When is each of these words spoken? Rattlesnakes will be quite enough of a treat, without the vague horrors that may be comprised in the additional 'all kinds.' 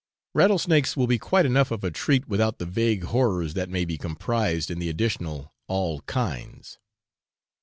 Rattlesnakes 0.33 0.97
will 0.97 1.05
be 1.05 1.19
quite 1.19 1.45
enough 1.45 1.69
of 1.69 1.83
a 1.83 1.91
treat, 1.91 2.27
without 2.27 2.57
the 2.57 2.65
vague 2.65 3.03
horrors 3.03 3.53
that 3.53 3.69
may 3.69 3.85
be 3.85 3.99
comprised 3.99 4.71
in 4.71 4.79
the 4.79 4.89
additional 4.89 5.53
'all 5.67 6.01
kinds.' 6.07 6.79